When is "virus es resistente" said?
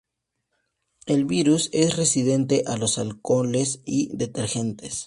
1.25-2.63